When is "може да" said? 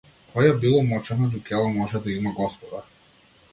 1.77-2.13